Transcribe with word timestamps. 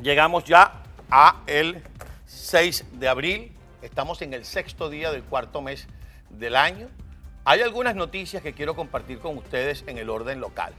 llegamos 0.00 0.44
ya 0.44 0.82
a 1.10 1.42
el 1.46 1.82
6 2.26 2.84
de 2.92 3.08
abril. 3.08 3.52
Estamos 3.82 4.22
en 4.22 4.32
el 4.32 4.44
sexto 4.44 4.88
día 4.88 5.10
del 5.10 5.22
cuarto 5.24 5.60
mes 5.60 5.86
del 6.30 6.56
año. 6.56 6.88
Hay 7.44 7.60
algunas 7.60 7.96
noticias 7.96 8.42
que 8.42 8.52
quiero 8.52 8.76
compartir 8.76 9.18
con 9.18 9.36
ustedes 9.36 9.84
en 9.86 9.98
el 9.98 10.08
orden 10.08 10.40
local. 10.40 10.72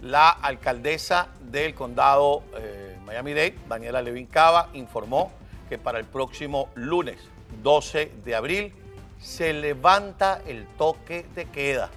La 0.00 0.28
alcaldesa 0.28 1.28
del 1.40 1.74
condado 1.74 2.42
eh, 2.58 2.98
Miami-Dade, 3.04 3.54
Daniela 3.68 4.02
Levin 4.02 4.26
Cava, 4.26 4.68
informó 4.74 5.32
que 5.68 5.78
para 5.78 5.98
el 5.98 6.04
próximo 6.04 6.68
lunes 6.74 7.18
12 7.62 8.12
de 8.24 8.34
abril 8.34 8.74
se 9.20 9.52
levanta 9.52 10.42
el 10.46 10.66
toque 10.76 11.24
de 11.34 11.46
queda. 11.46 11.88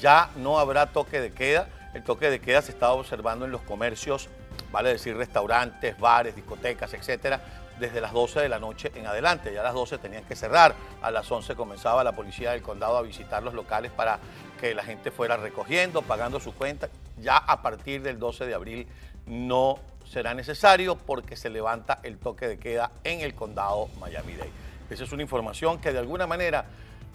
Ya 0.00 0.30
no 0.36 0.58
habrá 0.58 0.86
toque 0.86 1.20
de 1.20 1.32
queda. 1.32 1.68
El 1.94 2.02
toque 2.02 2.30
de 2.30 2.40
queda 2.40 2.62
se 2.62 2.72
estaba 2.72 2.94
observando 2.94 3.44
en 3.44 3.52
los 3.52 3.62
comercios, 3.62 4.28
vale 4.70 4.90
decir 4.90 5.16
restaurantes, 5.16 5.98
bares, 5.98 6.34
discotecas, 6.34 6.92
etcétera, 6.94 7.40
desde 7.78 8.00
las 8.00 8.12
12 8.12 8.40
de 8.40 8.48
la 8.48 8.58
noche 8.58 8.92
en 8.94 9.06
adelante. 9.06 9.52
Ya 9.52 9.60
a 9.60 9.64
las 9.64 9.74
12 9.74 9.98
tenían 9.98 10.24
que 10.24 10.36
cerrar. 10.36 10.74
A 11.02 11.10
las 11.10 11.30
11 11.30 11.54
comenzaba 11.56 12.04
la 12.04 12.12
policía 12.12 12.52
del 12.52 12.62
condado 12.62 12.96
a 12.96 13.02
visitar 13.02 13.42
los 13.42 13.54
locales 13.54 13.90
para 13.90 14.18
que 14.60 14.74
la 14.74 14.84
gente 14.84 15.10
fuera 15.10 15.36
recogiendo, 15.36 16.02
pagando 16.02 16.38
su 16.38 16.54
cuenta. 16.54 16.88
Ya 17.18 17.36
a 17.36 17.62
partir 17.62 18.02
del 18.02 18.18
12 18.18 18.46
de 18.46 18.54
abril 18.54 18.86
no 19.26 19.78
será 20.06 20.34
necesario 20.34 20.96
porque 20.96 21.36
se 21.36 21.50
levanta 21.50 22.00
el 22.02 22.18
toque 22.18 22.46
de 22.46 22.58
queda 22.58 22.90
en 23.04 23.20
el 23.20 23.34
condado 23.34 23.88
Miami-Dade. 23.98 24.50
Esa 24.90 25.04
es 25.04 25.12
una 25.12 25.22
información 25.22 25.80
que 25.80 25.92
de 25.92 26.00
alguna 26.00 26.26
manera 26.26 26.64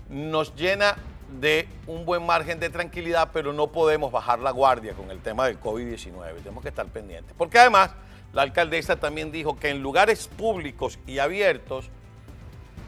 nos 0.10 0.56
llena 0.56 0.96
de 1.30 1.68
un 1.88 2.06
buen 2.06 2.26
margen 2.26 2.60
de 2.60 2.70
tranquilidad, 2.70 3.30
pero 3.34 3.54
no 3.54 3.68
podemos 3.68 4.12
bajar 4.12 4.40
la 4.40 4.52
guardia 4.52 4.94
con 4.94 5.12
el 5.12 5.20
tema 5.20 5.48
del 5.48 5.60
COVID-19. 5.60 6.38
Tenemos 6.38 6.62
que 6.62 6.70
estar 6.70 6.86
pendientes. 6.88 7.34
Porque 7.38 7.60
además, 7.60 7.92
la 8.34 8.44
alcaldesa 8.44 8.98
también 8.98 9.32
dijo 9.32 9.58
que 9.58 9.70
en 9.70 9.82
lugares 9.82 10.28
públicos 10.28 11.00
y 11.08 11.20
abiertos 11.20 11.90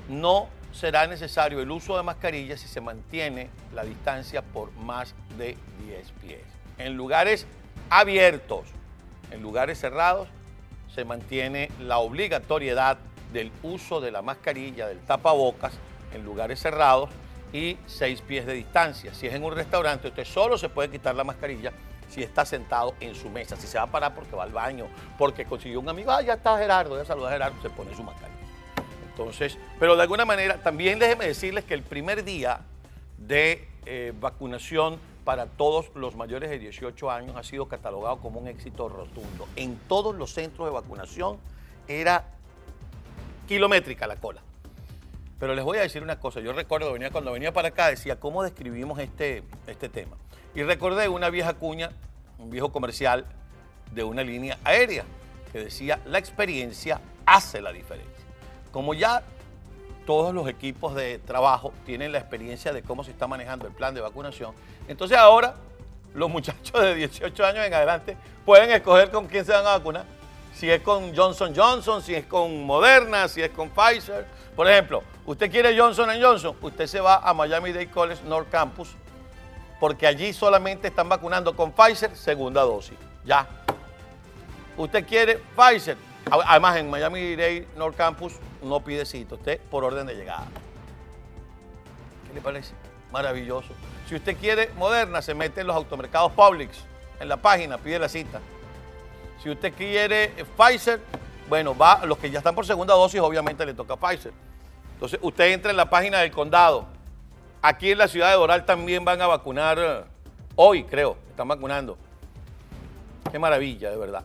no 0.10 0.48
será 0.72 1.08
necesario 1.08 1.60
el 1.62 1.72
uso 1.72 1.98
de 1.98 2.04
mascarillas 2.04 2.60
si 2.60 2.68
se 2.68 2.82
mantiene 2.82 3.50
la 3.74 3.84
distancia 3.84 4.42
por 4.42 4.72
más 4.74 5.16
de 5.38 5.58
10 5.86 6.12
pies. 6.22 6.42
En 6.78 6.96
lugares 6.96 7.48
abiertos, 7.90 8.68
en 9.32 9.42
lugares 9.42 9.80
cerrados, 9.80 10.28
se 10.94 11.04
mantiene 11.06 11.70
la 11.80 11.98
obligatoriedad 11.98 12.98
del 13.34 13.52
uso 13.64 14.00
de 14.00 14.12
la 14.12 14.22
mascarilla, 14.22 14.88
del 14.88 15.00
tapabocas 15.00 15.74
en 16.14 16.24
lugares 16.24 16.60
cerrados 16.60 17.10
y 17.54 17.78
seis 17.86 18.22
pies 18.22 18.46
de 18.46 18.54
distancia. 18.54 19.14
Si 19.14 19.28
es 19.28 19.34
en 19.34 19.44
un 19.44 19.56
restaurante, 19.56 20.08
usted 20.08 20.26
solo 20.26 20.58
se 20.58 20.70
puede 20.70 20.90
quitar 20.90 21.16
la 21.16 21.24
mascarilla 21.24 21.72
si 22.10 22.24
está 22.24 22.46
sentado 22.46 22.96
en 23.00 23.16
su 23.16 23.30
mesa. 23.30 23.56
Si 23.56 23.68
se 23.68 23.78
va 23.78 23.86
a 23.86 23.92
parar 23.92 24.16
porque 24.16 24.36
va 24.36 24.44
al 24.44 24.52
baño, 24.52 24.88
porque 25.18 25.46
consiguió 25.46 25.80
un 25.80 25.90
amigo, 25.90 26.12
ah, 26.12 26.22
ya 26.22 26.34
está 26.34 26.58
Gerardo, 26.58 26.98
ya 26.98 27.06
saludó 27.06 27.28
a 27.28 27.32
Gerardo, 27.32 27.62
se 27.62 27.70
pone 27.70 27.96
su 27.96 28.04
mascarilla. 28.04 28.38
Entonces, 29.10 29.58
pero 29.80 29.96
de 29.96 30.04
alguna 30.04 30.26
manera, 30.26 30.62
también 30.62 31.00
déjeme 31.00 31.26
decirles 31.26 31.64
que 31.64 31.74
el 31.74 31.82
primer 31.82 32.24
día 32.24 32.60
de 33.18 33.68
eh, 33.86 34.14
vacunación 34.20 35.00
para 35.24 35.48
todos 35.48 35.92
los 35.96 36.16
mayores 36.16 36.50
de 36.50 36.60
18 36.60 37.12
años 37.12 37.36
ha 37.36 37.44
sido 37.44 37.68
catalogado 37.68 38.20
como 38.20 38.40
un 38.40 38.48
éxito 38.48 38.88
rotundo. 38.88 39.48
En 39.56 39.78
todos 39.88 40.16
los 40.16 40.34
centros 40.34 40.68
de 40.68 40.74
vacunación 40.74 41.38
era 41.88 42.26
kilométrica 43.48 44.08
la 44.08 44.18
cola. 44.18 44.42
Pero 45.40 45.54
les 45.54 45.64
voy 45.64 45.78
a 45.78 45.82
decir 45.82 46.02
una 46.02 46.20
cosa, 46.20 46.40
yo 46.40 46.52
recuerdo 46.54 46.92
venía, 46.92 47.12
cuando 47.12 47.32
venía 47.32 47.54
para 47.54 47.70
acá 47.70 47.90
decía 47.90 48.20
cómo 48.20 48.44
describimos 48.44 49.00
este, 49.00 49.44
este 49.68 49.90
tema. 49.90 50.18
Y 50.56 50.64
recordé 50.64 51.10
una 51.10 51.30
vieja 51.30 51.54
cuña, 51.54 51.92
un 52.40 52.50
viejo 52.50 52.72
comercial 52.72 53.26
de 53.92 54.04
una 54.04 54.24
línea 54.24 54.58
aérea 54.64 55.06
que 55.52 55.60
decía, 55.60 56.00
la 56.06 56.18
experiencia 56.18 57.00
hace 57.26 57.62
la 57.62 57.72
diferencia. 57.72 58.26
Como 58.72 58.94
ya 58.94 59.22
todos 60.06 60.34
los 60.34 60.48
equipos 60.48 60.96
de 60.96 61.20
trabajo 61.20 61.74
tienen 61.86 62.12
la 62.12 62.18
experiencia 62.18 62.74
de 62.74 62.82
cómo 62.82 63.04
se 63.04 63.12
está 63.12 63.28
manejando 63.28 63.68
el 63.68 63.74
plan 63.74 63.94
de 63.94 64.02
vacunación, 64.02 64.54
entonces 64.88 65.18
ahora 65.18 65.56
los 66.14 66.30
muchachos 66.32 66.82
de 66.82 66.96
18 66.96 67.46
años 67.46 67.66
en 67.66 67.74
adelante 67.74 68.18
pueden 68.46 68.72
escoger 68.72 69.12
con 69.12 69.28
quién 69.28 69.46
se 69.46 69.52
van 69.52 69.68
a 69.68 69.78
vacunar 69.78 70.18
si 70.58 70.72
es 70.72 70.82
con 70.82 71.16
Johnson 71.16 71.54
Johnson, 71.56 72.02
si 72.02 72.16
es 72.16 72.26
con 72.26 72.64
Moderna, 72.64 73.28
si 73.28 73.44
es 73.44 73.52
con 73.52 73.70
Pfizer. 73.70 74.26
Por 74.56 74.68
ejemplo, 74.68 75.04
usted 75.28 75.52
quiere 75.52 75.78
Johnson 75.78 76.10
Johnson, 76.20 76.56
usted 76.60 76.88
se 76.88 77.00
va 77.00 77.18
a 77.18 77.34
Miami 77.34 77.72
Dade 77.72 77.92
College 77.92 78.24
North 78.24 78.50
Campus, 78.50 78.96
porque 79.80 80.08
allí 80.08 80.34
solamente 80.34 80.88
están 80.88 81.08
vacunando 81.08 81.56
con 81.56 81.72
Pfizer, 81.74 82.16
segunda 82.16 82.62
dosis. 82.62 82.98
Ya. 83.24 83.48
Usted 84.76 85.06
quiere 85.06 85.40
Pfizer. 85.56 85.98
Además, 86.30 86.78
en 86.78 86.90
Miami 86.90 87.36
Dade 87.36 87.68
North 87.76 87.96
Campus 87.96 88.34
no 88.64 88.80
pide 88.80 89.06
cita, 89.06 89.36
usted 89.36 89.60
por 89.70 89.84
orden 89.84 90.08
de 90.08 90.16
llegada. 90.16 90.48
¿Qué 92.28 92.34
le 92.34 92.42
parece? 92.42 92.74
Maravilloso. 93.12 93.74
Si 94.08 94.16
usted 94.16 94.38
quiere 94.38 94.72
Moderna, 94.78 95.22
se 95.22 95.34
mete 95.34 95.62
en 95.62 95.68
los 95.68 95.76
automercados 95.76 96.32
Publix, 96.32 96.78
en 97.20 97.30
la 97.30 97.38
página, 97.38 97.78
pide 97.78 98.00
la 98.00 98.10
cita. 98.10 98.40
Si 99.44 99.50
usted 99.50 99.74
quiere 99.74 100.34
Pfizer, 100.58 101.02
bueno, 101.50 101.78
va, 101.78 102.06
los 102.06 102.18
que 102.18 102.32
ya 102.32 102.40
están 102.40 102.56
por 102.56 102.66
segunda 102.66 102.94
dosis, 102.94 103.20
obviamente 103.20 103.66
le 103.66 103.74
toca 103.74 103.96
Pfizer. 103.98 104.34
Entonces, 104.98 105.20
usted 105.22 105.52
entra 105.52 105.70
en 105.70 105.78
la 105.78 105.90
página 105.90 106.20
del 106.20 106.32
condado. 106.32 106.88
Aquí 107.62 107.92
en 107.92 108.00
la 108.00 108.08
ciudad 108.08 108.32
de 108.32 108.36
Doral 108.36 108.66
también 108.66 109.06
van 109.06 109.22
a 109.22 109.28
vacunar, 109.28 109.78
eh, 109.80 110.04
hoy 110.56 110.84
creo, 110.84 111.18
están 111.30 111.48
vacunando. 111.48 111.98
Qué 113.32 113.38
maravilla, 113.38 113.92
de 113.92 113.98
verdad. 113.98 114.24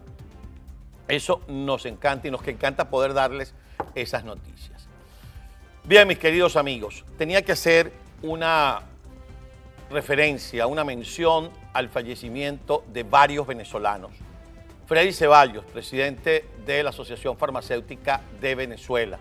Eso 1.08 1.42
nos 1.48 1.84
encanta 1.84 2.28
y 2.28 2.30
nos 2.30 2.46
encanta 2.46 2.88
poder 2.88 3.12
darles 3.12 3.54
esas 3.94 4.24
noticias. 4.24 4.88
Bien, 5.84 6.08
mis 6.08 6.18
queridos 6.18 6.56
amigos, 6.56 7.04
tenía 7.18 7.42
que 7.42 7.52
hacer 7.52 7.92
una 8.22 8.80
referencia, 9.90 10.66
una 10.66 10.84
mención 10.84 11.50
al 11.74 11.88
fallecimiento 11.88 12.84
de 12.92 13.02
varios 13.02 13.46
venezolanos 13.46 14.12
Freddy 14.92 15.12
Ceballos, 15.14 15.64
presidente 15.64 16.44
de 16.66 16.82
la 16.82 16.90
Asociación 16.90 17.38
Farmacéutica 17.38 18.20
de 18.42 18.54
Venezuela, 18.54 19.18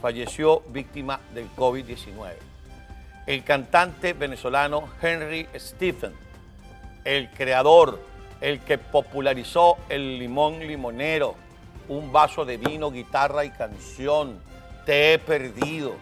falleció 0.00 0.62
víctima 0.68 1.20
del 1.34 1.48
COVID-19. 1.56 2.32
El 3.26 3.44
cantante 3.44 4.12
venezolano 4.12 4.88
Henry 5.02 5.48
Stephen, 5.56 6.12
el 7.04 7.30
creador, 7.30 8.00
el 8.40 8.60
que 8.60 8.78
popularizó 8.78 9.78
el 9.88 10.18
limón 10.18 10.60
limonero, 10.60 11.34
un 11.88 12.12
vaso 12.12 12.44
de 12.44 12.56
vino, 12.56 12.90
guitarra 12.90 13.44
y 13.44 13.50
canción, 13.50 14.40
te 14.84 15.14
he 15.14 15.18
perdido. 15.18 15.94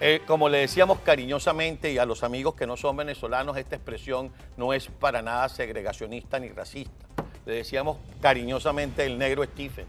Eh, 0.00 0.20
como 0.26 0.48
le 0.48 0.58
decíamos 0.58 0.98
cariñosamente 1.00 1.90
y 1.90 1.98
a 1.98 2.04
los 2.04 2.22
amigos 2.22 2.54
que 2.54 2.66
no 2.66 2.76
son 2.76 2.96
venezolanos, 2.96 3.56
esta 3.56 3.76
expresión 3.76 4.30
no 4.56 4.72
es 4.72 4.88
para 4.88 5.22
nada 5.22 5.48
segregacionista 5.48 6.38
ni 6.38 6.48
racista 6.50 7.06
le 7.46 7.54
decíamos 7.54 7.98
cariñosamente 8.20 9.06
el 9.06 9.16
negro 9.16 9.44
Stephen. 9.44 9.86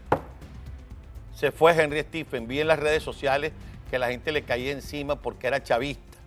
Se 1.38 1.52
fue 1.52 1.70
Henry 1.70 2.00
Stephen, 2.00 2.48
vi 2.48 2.58
en 2.58 2.66
las 2.66 2.80
redes 2.80 3.00
sociales 3.00 3.52
que 3.92 4.00
la 4.00 4.08
gente 4.08 4.32
le 4.32 4.42
caía 4.42 4.72
encima 4.72 5.14
porque 5.14 5.46
era 5.46 5.62
chavista. 5.62 6.18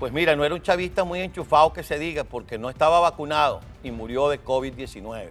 Pues 0.00 0.12
mira, 0.12 0.34
no 0.34 0.44
era 0.44 0.52
un 0.56 0.60
chavista 0.60 1.04
muy 1.04 1.20
enchufado 1.20 1.72
que 1.72 1.84
se 1.84 2.00
diga 2.00 2.24
porque 2.24 2.58
no 2.58 2.68
estaba 2.68 2.98
vacunado 2.98 3.60
y 3.84 3.92
murió 3.92 4.28
de 4.28 4.42
COVID-19. 4.42 5.28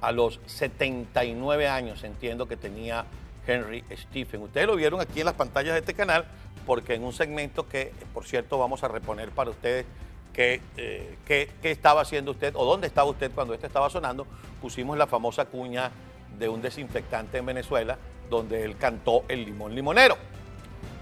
A 0.00 0.10
los 0.10 0.40
79 0.46 1.68
años 1.68 2.02
entiendo 2.02 2.48
que 2.48 2.56
tenía 2.56 3.04
Henry 3.46 3.84
Stephen. 3.92 4.42
Ustedes 4.42 4.66
lo 4.66 4.74
vieron 4.74 5.00
aquí 5.00 5.20
en 5.20 5.26
las 5.26 5.34
pantallas 5.34 5.74
de 5.74 5.78
este 5.78 5.94
canal 5.94 6.24
porque 6.66 6.94
en 6.94 7.04
un 7.04 7.12
segmento 7.12 7.68
que, 7.68 7.92
por 8.12 8.24
cierto, 8.24 8.58
vamos 8.58 8.82
a 8.82 8.88
reponer 8.88 9.30
para 9.30 9.50
ustedes 9.50 9.86
eh, 10.34 11.16
qué, 11.24 11.48
estaba 11.62 12.00
haciendo 12.00 12.32
usted 12.32 12.52
o 12.56 12.64
dónde 12.64 12.88
estaba 12.88 13.08
usted 13.08 13.30
cuando 13.32 13.54
este 13.54 13.68
estaba 13.68 13.88
sonando, 13.90 14.26
pusimos 14.60 14.98
la 14.98 15.06
famosa 15.06 15.44
cuña 15.44 15.92
de 16.38 16.48
un 16.48 16.62
desinfectante 16.62 17.38
en 17.38 17.46
Venezuela 17.46 17.98
donde 18.28 18.64
él 18.64 18.76
cantó 18.76 19.24
el 19.28 19.44
limón 19.44 19.74
limonero. 19.74 20.16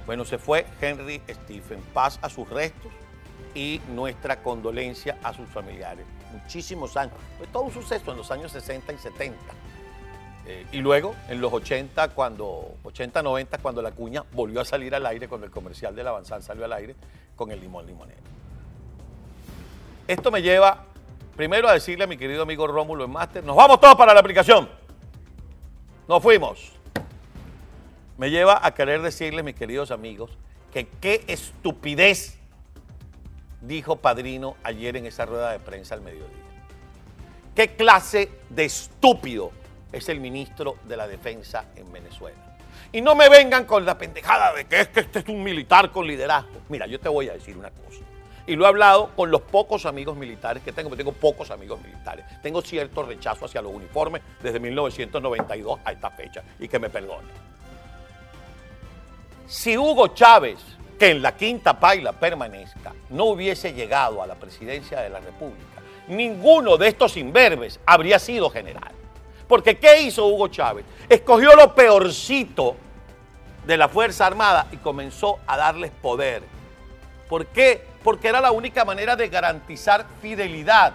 Bueno, 0.06 0.24
se 0.24 0.38
fue 0.38 0.66
Henry 0.80 1.22
Stephen. 1.28 1.80
Paz 1.92 2.18
a 2.22 2.28
sus 2.28 2.48
restos 2.48 2.92
y 3.54 3.80
nuestra 3.94 4.42
condolencia 4.42 5.18
a 5.22 5.32
sus 5.32 5.48
familiares. 5.48 6.04
Muchísimos 6.32 6.96
años. 6.96 7.14
Fue 7.38 7.46
todo 7.46 7.62
un 7.62 7.72
suceso 7.72 8.10
en 8.10 8.18
los 8.18 8.30
años 8.30 8.52
60 8.52 8.92
y 8.92 8.98
70. 8.98 9.38
Eh, 10.46 10.66
y 10.72 10.78
luego, 10.78 11.14
en 11.28 11.40
los 11.40 11.52
80, 11.52 12.08
cuando, 12.08 12.74
80, 12.82 13.22
90, 13.22 13.58
cuando 13.58 13.80
la 13.80 13.92
cuña 13.92 14.24
volvió 14.32 14.60
a 14.60 14.64
salir 14.64 14.94
al 14.94 15.06
aire, 15.06 15.26
cuando 15.26 15.46
el 15.46 15.52
comercial 15.52 15.96
de 15.96 16.04
la 16.04 16.22
salió 16.24 16.66
al 16.66 16.72
aire, 16.74 16.94
con 17.34 17.50
el 17.50 17.60
limón 17.60 17.86
limonero. 17.86 18.20
Esto 20.06 20.30
me 20.30 20.42
lleva 20.42 20.84
primero 21.34 21.66
a 21.68 21.72
decirle 21.72 22.04
a 22.04 22.06
mi 22.06 22.18
querido 22.18 22.42
amigo 22.42 22.66
Rómulo 22.66 23.04
en 23.04 23.10
Máster, 23.10 23.42
nos 23.42 23.56
vamos 23.56 23.80
todos 23.80 23.96
para 23.96 24.12
la 24.12 24.20
aplicación. 24.20 24.83
Nos 26.08 26.22
fuimos. 26.22 26.72
Me 28.18 28.30
lleva 28.30 28.60
a 28.64 28.74
querer 28.74 29.02
decirle, 29.02 29.42
mis 29.42 29.54
queridos 29.54 29.90
amigos, 29.90 30.30
que 30.72 30.86
qué 31.00 31.24
estupidez 31.26 32.38
dijo 33.60 33.96
Padrino 33.96 34.56
ayer 34.62 34.96
en 34.96 35.06
esa 35.06 35.26
rueda 35.26 35.50
de 35.50 35.58
prensa 35.58 35.94
al 35.94 36.00
mediodía. 36.00 36.28
¿Qué 37.54 37.76
clase 37.76 38.30
de 38.50 38.64
estúpido 38.64 39.52
es 39.94 40.08
el 40.08 40.20
ministro 40.20 40.76
de 40.84 40.96
la 40.96 41.06
Defensa 41.06 41.66
en 41.76 41.90
Venezuela. 41.92 42.36
Y 42.92 43.00
no 43.00 43.14
me 43.14 43.28
vengan 43.28 43.64
con 43.64 43.84
la 43.84 43.96
pendejada 43.96 44.52
de 44.52 44.66
que 44.66 44.80
es 44.80 44.88
que 44.88 45.00
este 45.00 45.20
es 45.20 45.28
un 45.28 45.42
militar 45.42 45.90
con 45.90 46.06
liderazgo. 46.06 46.60
Mira, 46.68 46.86
yo 46.86 46.98
te 46.98 47.08
voy 47.08 47.28
a 47.28 47.32
decir 47.32 47.56
una 47.56 47.70
cosa. 47.70 48.00
Y 48.46 48.56
lo 48.56 48.64
he 48.64 48.68
hablado 48.68 49.10
con 49.16 49.30
los 49.30 49.40
pocos 49.40 49.86
amigos 49.86 50.16
militares 50.16 50.62
que 50.62 50.72
tengo, 50.72 50.90
porque 50.90 51.02
tengo 51.02 51.16
pocos 51.16 51.50
amigos 51.50 51.80
militares. 51.80 52.26
Tengo 52.42 52.60
cierto 52.60 53.02
rechazo 53.02 53.46
hacia 53.46 53.62
los 53.62 53.72
uniformes 53.72 54.22
desde 54.42 54.60
1992 54.60 55.80
a 55.84 55.92
esta 55.92 56.10
fecha, 56.10 56.42
y 56.58 56.68
que 56.68 56.78
me 56.78 56.90
perdone. 56.90 57.28
Si 59.46 59.76
Hugo 59.76 60.08
Chávez, 60.08 60.58
que 60.98 61.10
en 61.10 61.22
la 61.22 61.36
quinta 61.36 61.78
paila 61.78 62.12
permanezca, 62.12 62.92
no 63.10 63.24
hubiese 63.26 63.72
llegado 63.72 64.22
a 64.22 64.26
la 64.26 64.34
presidencia 64.34 65.00
de 65.00 65.10
la 65.10 65.20
República, 65.20 65.80
ninguno 66.08 66.76
de 66.76 66.88
estos 66.88 67.16
imberbes 67.16 67.80
habría 67.86 68.18
sido 68.18 68.50
general. 68.50 68.92
Porque 69.48 69.78
¿qué 69.78 70.02
hizo 70.02 70.26
Hugo 70.26 70.48
Chávez? 70.48 70.84
Escogió 71.08 71.54
lo 71.56 71.74
peorcito 71.74 72.76
de 73.66 73.76
la 73.76 73.88
Fuerza 73.88 74.26
Armada 74.26 74.66
y 74.72 74.76
comenzó 74.78 75.38
a 75.46 75.56
darles 75.56 75.90
poder. 75.90 76.42
¿Por 77.28 77.46
qué? 77.46 77.82
Porque 78.02 78.28
era 78.28 78.40
la 78.40 78.50
única 78.50 78.84
manera 78.84 79.16
de 79.16 79.28
garantizar 79.28 80.06
fidelidad. 80.20 80.92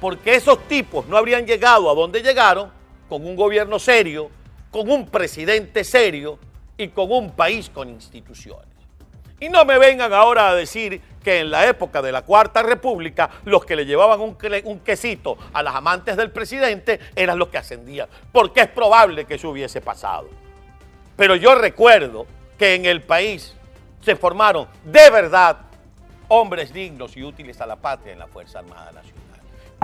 Porque 0.00 0.34
esos 0.34 0.66
tipos 0.68 1.06
no 1.06 1.16
habrían 1.16 1.46
llegado 1.46 1.90
a 1.90 1.94
donde 1.94 2.22
llegaron 2.22 2.70
con 3.08 3.26
un 3.26 3.36
gobierno 3.36 3.78
serio, 3.78 4.30
con 4.70 4.90
un 4.90 5.08
presidente 5.08 5.84
serio 5.84 6.38
y 6.76 6.88
con 6.88 7.10
un 7.12 7.30
país 7.30 7.70
con 7.70 7.88
instituciones. 7.88 8.74
Y 9.40 9.48
no 9.48 9.64
me 9.64 9.78
vengan 9.78 10.12
ahora 10.12 10.48
a 10.48 10.54
decir 10.54 11.00
que 11.22 11.40
en 11.40 11.50
la 11.50 11.66
época 11.66 12.00
de 12.00 12.12
la 12.12 12.22
Cuarta 12.22 12.62
República 12.62 13.30
los 13.44 13.64
que 13.64 13.76
le 13.76 13.84
llevaban 13.84 14.20
un, 14.20 14.36
quesito 14.80 15.36
a 15.52 15.62
las 15.62 15.74
amantes 15.74 16.16
del 16.16 16.30
presidente 16.30 17.00
eran 17.16 17.38
los 17.38 17.48
que 17.48 17.58
ascendían, 17.58 18.08
porque 18.30 18.60
es 18.60 18.68
probable 18.68 19.24
que 19.24 19.34
eso 19.34 19.50
hubiese 19.50 19.80
pasado. 19.80 20.28
Pero 21.16 21.34
yo 21.34 21.54
recuerdo 21.54 22.26
que 22.58 22.74
en 22.74 22.84
el 22.86 23.02
país 23.02 23.54
se 24.00 24.16
formaron 24.16 24.68
de 24.84 25.10
verdad 25.10 25.63
hombres 26.28 26.72
dignos 26.72 27.16
y 27.16 27.22
útiles 27.22 27.60
a 27.60 27.66
la 27.66 27.76
patria 27.76 28.12
en 28.12 28.18
la 28.18 28.26
Fuerza 28.26 28.60
Armada 28.60 28.92
Nacional 28.92 29.24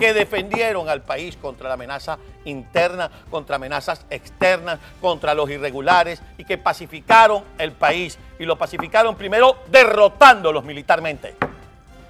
que 0.00 0.14
defendieron 0.14 0.88
al 0.88 1.02
país 1.02 1.36
contra 1.36 1.68
la 1.68 1.74
amenaza 1.74 2.18
interna, 2.46 3.10
contra 3.30 3.56
amenazas 3.56 4.06
externas, 4.08 4.78
contra 5.00 5.34
los 5.34 5.48
irregulares 5.50 6.22
y 6.38 6.44
que 6.44 6.58
pacificaron 6.58 7.44
el 7.58 7.72
país. 7.72 8.18
Y 8.38 8.46
lo 8.46 8.56
pacificaron 8.56 9.14
primero 9.14 9.58
derrotándolos 9.68 10.64
militarmente. 10.64 11.36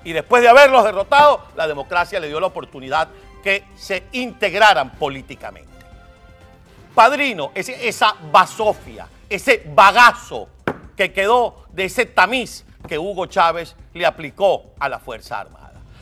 Y 0.05 0.13
después 0.13 0.41
de 0.43 0.49
haberlos 0.49 0.85
derrotado, 0.85 1.45
la 1.57 1.67
democracia 1.67 2.21
le 2.21 2.29
dio 2.29 2.41
la 2.41 2.47
oportunidad 2.47 3.09
que 3.43 3.65
se 3.77 4.05
integraran 4.13 4.91
políticamente. 4.93 5.69
Padrino, 6.95 7.51
es 7.55 7.69
esa 7.69 8.15
basofia, 8.31 9.07
ese 9.29 9.65
bagazo 9.67 10.49
que 10.97 11.13
quedó 11.13 11.65
de 11.73 11.87
ese 11.87 12.07
tamiz 12.07 12.65
que 12.89 12.99
Hugo 12.99 13.27
Chávez 13.27 13.77
le 13.95 14.07
aplicó 14.07 14.73
a 14.79 14.89
la 14.89 14.99
Fuerza 14.99 15.41
Armada. 15.41 15.61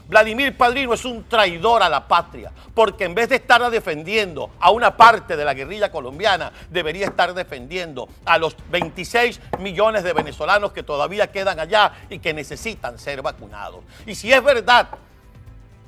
Vladimir 0.08 0.56
Padrino 0.56 0.94
es 0.94 1.04
un 1.04 1.24
traidor 1.24 1.82
a 1.82 1.88
la 1.88 2.08
patria, 2.08 2.50
porque 2.74 3.04
en 3.04 3.14
vez 3.14 3.28
de 3.28 3.36
estar 3.36 3.70
defendiendo 3.70 4.50
a 4.58 4.70
una 4.70 4.96
parte 4.96 5.36
de 5.36 5.44
la 5.44 5.52
guerrilla 5.52 5.92
colombiana, 5.92 6.50
debería 6.70 7.04
estar 7.04 7.34
defendiendo 7.34 8.08
a 8.24 8.38
los 8.38 8.56
26 8.70 9.38
millones 9.58 10.04
de 10.04 10.14
venezolanos 10.14 10.72
que 10.72 10.82
todavía 10.82 11.30
quedan 11.30 11.60
allá 11.60 11.92
y 12.08 12.20
que 12.20 12.32
necesitan 12.32 12.98
ser 12.98 13.20
vacunados. 13.20 13.84
Y 14.06 14.14
si 14.14 14.32
es 14.32 14.42
verdad 14.42 14.88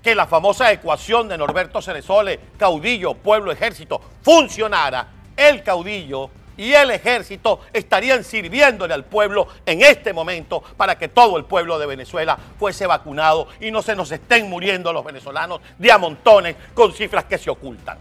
que 0.02 0.14
la 0.14 0.26
famosa 0.26 0.70
ecuación 0.70 1.26
de 1.26 1.38
Norberto 1.38 1.80
Ceresole, 1.80 2.38
caudillo, 2.58 3.14
pueblo, 3.14 3.50
ejército, 3.52 4.02
funcionara, 4.22 5.08
el 5.34 5.62
caudillo 5.62 6.30
y 6.60 6.74
el 6.74 6.90
ejército 6.90 7.60
estarían 7.72 8.22
sirviéndole 8.22 8.92
al 8.92 9.06
pueblo 9.06 9.48
en 9.64 9.80
este 9.80 10.12
momento 10.12 10.62
para 10.76 10.98
que 10.98 11.08
todo 11.08 11.38
el 11.38 11.46
pueblo 11.46 11.78
de 11.78 11.86
Venezuela 11.86 12.38
fuese 12.58 12.86
vacunado 12.86 13.48
y 13.62 13.70
no 13.70 13.80
se 13.80 13.96
nos 13.96 14.12
estén 14.12 14.50
muriendo 14.50 14.92
los 14.92 15.02
venezolanos 15.02 15.62
de 15.78 15.90
a 15.90 15.96
montones 15.96 16.56
con 16.74 16.92
cifras 16.92 17.24
que 17.24 17.38
se 17.38 17.48
ocultan. 17.48 17.96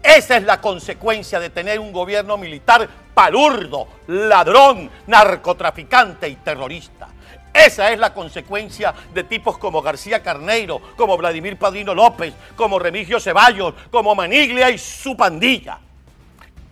Esa 0.00 0.36
es 0.36 0.44
la 0.44 0.60
consecuencia 0.60 1.40
de 1.40 1.50
tener 1.50 1.80
un 1.80 1.90
gobierno 1.90 2.38
militar 2.38 2.88
palurdo, 3.12 3.88
ladrón, 4.06 4.88
narcotraficante 5.08 6.28
y 6.28 6.36
terrorista. 6.36 7.08
Esa 7.52 7.90
es 7.90 7.98
la 7.98 8.14
consecuencia 8.14 8.94
de 9.12 9.24
tipos 9.24 9.58
como 9.58 9.82
García 9.82 10.22
Carneiro, 10.22 10.80
como 10.96 11.16
Vladimir 11.16 11.58
Padrino 11.58 11.96
López, 11.96 12.32
como 12.54 12.78
Remigio 12.78 13.18
Ceballos, 13.18 13.74
como 13.90 14.14
Maniglia 14.14 14.70
y 14.70 14.78
su 14.78 15.16
pandilla. 15.16 15.80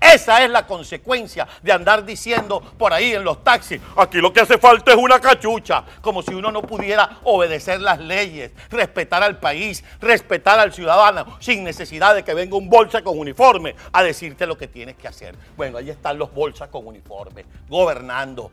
Esa 0.00 0.44
es 0.44 0.50
la 0.50 0.66
consecuencia 0.66 1.46
de 1.62 1.72
andar 1.72 2.04
diciendo 2.04 2.60
por 2.60 2.92
ahí 2.92 3.14
en 3.14 3.24
los 3.24 3.42
taxis, 3.42 3.80
aquí 3.96 4.18
lo 4.18 4.32
que 4.32 4.40
hace 4.40 4.58
falta 4.58 4.92
es 4.92 4.96
una 4.96 5.20
cachucha, 5.20 5.84
como 6.00 6.22
si 6.22 6.34
uno 6.34 6.52
no 6.52 6.62
pudiera 6.62 7.18
obedecer 7.24 7.80
las 7.80 7.98
leyes, 7.98 8.52
respetar 8.70 9.22
al 9.22 9.38
país, 9.38 9.82
respetar 10.00 10.58
al 10.58 10.72
ciudadano, 10.72 11.38
sin 11.40 11.64
necesidad 11.64 12.14
de 12.14 12.22
que 12.22 12.34
venga 12.34 12.56
un 12.56 12.68
bolsa 12.68 13.02
con 13.02 13.18
uniforme 13.18 13.74
a 13.92 14.02
decirte 14.02 14.46
lo 14.46 14.58
que 14.58 14.68
tienes 14.68 14.96
que 14.96 15.08
hacer. 15.08 15.34
Bueno, 15.56 15.78
ahí 15.78 15.90
están 15.90 16.18
los 16.18 16.32
bolsas 16.32 16.68
con 16.68 16.86
uniforme, 16.86 17.46
gobernando, 17.68 18.50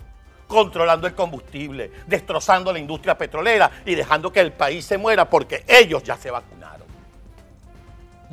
controlando 0.47 1.07
el 1.07 1.13
combustible, 1.13 1.91
destrozando 2.07 2.71
la 2.71 2.79
industria 2.79 3.17
petrolera 3.17 3.69
y 3.85 3.95
dejando 3.95 4.31
que 4.31 4.39
el 4.39 4.53
país 4.53 4.85
se 4.85 4.97
muera 4.97 5.29
porque 5.29 5.65
ellos 5.67 6.03
ya 6.03 6.15
se 6.15 6.31
vacunaron. 6.31 6.62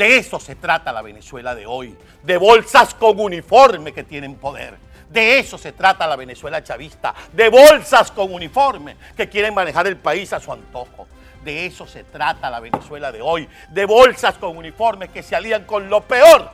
De 0.00 0.17
eso 0.17 0.41
se 0.41 0.56
trata 0.56 0.94
la 0.94 1.02
Venezuela 1.02 1.55
de 1.55 1.67
hoy, 1.67 1.94
de 2.23 2.38
bolsas 2.38 2.94
con 2.94 3.20
uniforme 3.20 3.93
que 3.93 4.02
tienen 4.02 4.37
poder. 4.37 4.79
De 5.11 5.38
eso 5.38 5.58
se 5.58 5.73
trata 5.73 6.06
la 6.06 6.17
Venezuela 6.17 6.64
chavista, 6.64 7.14
de 7.35 7.50
bolsas 7.50 8.11
con 8.11 8.32
uniforme 8.32 8.97
que 9.14 9.29
quieren 9.29 9.52
manejar 9.52 9.87
el 9.87 9.99
país 9.99 10.32
a 10.32 10.41
su 10.41 10.50
antojo. 10.55 11.06
De 11.44 11.67
eso 11.67 11.87
se 11.87 12.05
trata 12.05 12.49
la 12.49 12.61
Venezuela 12.61 13.12
de 13.12 13.20
hoy, 13.20 13.47
de 13.69 13.85
bolsas 13.85 14.38
con 14.38 14.56
uniforme 14.56 15.08
que 15.08 15.23
se 15.23 15.37
alían 15.37 15.64
con 15.64 15.91
lo 15.91 16.00
peor 16.00 16.50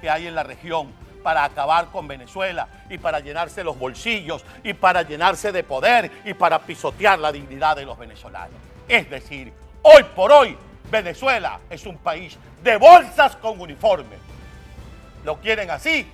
que 0.00 0.08
hay 0.08 0.28
en 0.28 0.36
la 0.36 0.44
región 0.44 0.92
para 1.24 1.42
acabar 1.42 1.86
con 1.86 2.06
Venezuela 2.06 2.68
y 2.88 2.98
para 2.98 3.18
llenarse 3.18 3.64
los 3.64 3.76
bolsillos 3.76 4.44
y 4.62 4.72
para 4.74 5.02
llenarse 5.02 5.50
de 5.50 5.64
poder 5.64 6.12
y 6.24 6.32
para 6.32 6.60
pisotear 6.60 7.18
la 7.18 7.32
dignidad 7.32 7.74
de 7.74 7.86
los 7.86 7.98
venezolanos. 7.98 8.54
Es 8.86 9.10
decir, 9.10 9.52
hoy 9.82 10.04
por 10.14 10.30
hoy 10.30 10.56
Venezuela 10.90 11.60
es 11.70 11.86
un 11.86 11.98
país 11.98 12.36
de 12.62 12.76
bolsas 12.76 13.36
con 13.36 13.60
uniforme. 13.60 14.16
¿Lo 15.24 15.38
quieren 15.38 15.70
así 15.70 16.06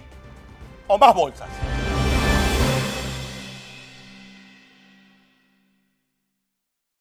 o 0.87 0.99
más 0.99 1.15
bolsas? 1.15 1.49